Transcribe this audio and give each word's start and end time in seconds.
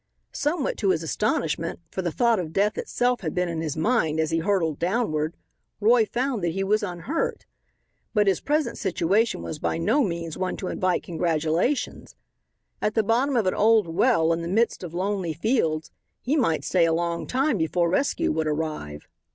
Somewhat 0.33 0.77
to 0.77 0.89
his 0.89 1.03
astonishment, 1.03 1.79
for 1.91 2.01
the 2.01 2.11
thought 2.11 2.39
of 2.39 2.51
death 2.53 2.75
itself 2.75 3.21
had 3.21 3.35
been 3.35 3.47
in 3.47 3.61
his 3.61 3.77
mind 3.77 4.19
as 4.19 4.31
he 4.31 4.39
hurtled 4.39 4.79
downward, 4.79 5.35
Roy 5.79 6.07
found 6.07 6.43
that 6.43 6.53
he 6.53 6.63
was 6.63 6.81
unhurt. 6.81 7.45
But 8.11 8.25
his 8.25 8.41
present 8.41 8.81
position 8.83 9.43
was 9.43 9.59
by 9.59 9.77
no 9.77 10.03
means 10.03 10.39
one 10.39 10.57
to 10.57 10.69
invite 10.69 11.03
congratulations. 11.03 12.15
At 12.81 12.95
the 12.95 13.03
bottom 13.03 13.35
of 13.35 13.45
an 13.45 13.53
old 13.53 13.89
well 13.89 14.33
in 14.33 14.41
the 14.41 14.47
midst 14.47 14.81
of 14.81 14.95
lonely 14.95 15.33
fields 15.33 15.91
he 16.19 16.35
might 16.35 16.63
stay 16.63 16.85
a 16.85 16.93
long 16.93 17.27
time 17.27 17.59
before 17.59 17.87
rescue 17.87 18.31
would 18.31 18.47
arrive. 18.47 19.07